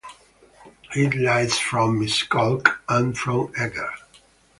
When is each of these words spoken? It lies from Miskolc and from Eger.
It 0.95 1.13
lies 1.15 1.59
from 1.59 1.99
Miskolc 1.99 2.75
and 2.89 3.15
from 3.15 3.51
Eger. 3.55 3.91